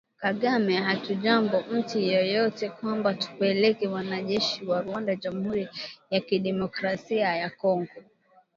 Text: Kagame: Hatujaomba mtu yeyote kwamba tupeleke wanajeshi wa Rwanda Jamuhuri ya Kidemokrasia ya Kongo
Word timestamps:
Kagame: 0.21 0.75
Hatujaomba 0.83 1.63
mtu 1.71 1.99
yeyote 1.99 2.69
kwamba 2.69 3.13
tupeleke 3.13 3.87
wanajeshi 3.87 4.65
wa 4.65 4.81
Rwanda 4.81 5.15
Jamuhuri 5.15 5.69
ya 6.11 6.19
Kidemokrasia 6.19 7.35
ya 7.35 7.49
Kongo 7.49 7.89